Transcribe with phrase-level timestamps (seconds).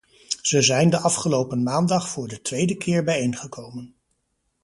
[0.41, 3.95] Ze zijn afgelopen maandag voor de tweede keer bijeengekomen.